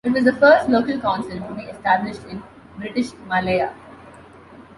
It 0.03 0.13
was 0.13 0.23
the 0.23 0.33
first 0.33 0.67
local 0.67 0.99
council 0.99 1.37
to 1.39 1.53
be 1.53 1.61
established 1.65 2.23
in 2.25 2.41
British 2.75 3.11
Malaya. 3.27 3.71